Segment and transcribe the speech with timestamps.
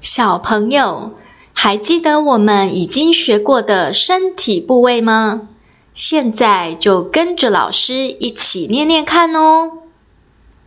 [0.00, 1.12] 小朋友
[1.52, 5.48] 还记得我们已经学过的身体部位吗？
[5.92, 9.72] 现在就跟着老师一起念念看哦。